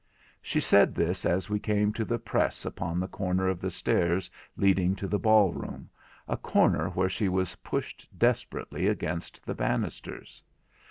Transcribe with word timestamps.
She 0.41 0.59
said 0.59 0.95
this 0.95 1.27
as 1.27 1.47
we 1.47 1.59
came 1.59 1.93
to 1.93 2.03
the 2.03 2.17
press 2.17 2.65
upon 2.65 2.99
the 2.99 3.07
corner 3.07 3.47
of 3.47 3.61
the 3.61 3.69
stairs 3.69 4.31
leading 4.57 4.95
to 4.95 5.07
the 5.07 5.19
ball 5.19 5.53
room, 5.53 5.91
a 6.27 6.37
corner 6.37 6.89
where 6.89 7.07
she 7.07 7.29
was 7.29 7.57
pushed 7.57 8.09
desperately 8.17 8.87
against 8.87 9.45
the 9.45 9.53
banisters. 9.53 10.43